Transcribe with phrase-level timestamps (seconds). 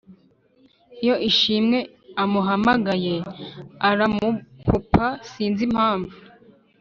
[1.01, 1.79] Iyo ishimwe
[2.23, 3.15] amuhamagaye
[3.89, 6.15] aramukupa sinzi impamvu